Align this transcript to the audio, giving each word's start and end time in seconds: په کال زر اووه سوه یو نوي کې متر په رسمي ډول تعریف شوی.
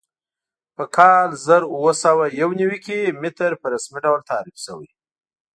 په 0.75 0.83
کال 0.97 1.27
زر 1.45 1.61
اووه 1.73 1.93
سوه 2.03 2.25
یو 2.41 2.49
نوي 2.61 2.79
کې 2.85 3.15
متر 3.21 3.51
په 3.61 3.67
رسمي 3.73 3.99
ډول 4.05 4.21
تعریف 4.31 4.57
شوی. 4.65 4.89